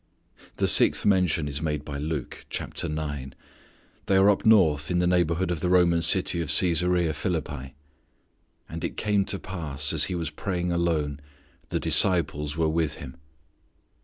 The 0.57 0.67
sixth 0.67 1.05
mention 1.05 1.47
is 1.47 1.61
made 1.61 1.85
by 1.85 1.99
Luke, 1.99 2.47
chapter 2.49 2.89
nine. 2.89 3.35
They 4.07 4.17
are 4.17 4.31
up 4.31 4.47
north 4.47 4.89
in 4.89 4.97
the 4.97 5.05
neighbourhood 5.05 5.51
of 5.51 5.59
the 5.59 5.69
Roman 5.69 6.01
city 6.01 6.41
of 6.41 6.49
Cæsarea 6.49 7.13
Philippi. 7.13 7.75
"And 8.67 8.83
it 8.83 8.97
came 8.97 9.25
to 9.25 9.37
pass 9.37 9.93
as 9.93 10.05
He 10.05 10.15
was 10.15 10.31
praying 10.31 10.71
alone, 10.71 11.19
the 11.69 11.79
disciples 11.79 12.57
were 12.57 12.67
with 12.67 12.95
Him." 12.95 13.15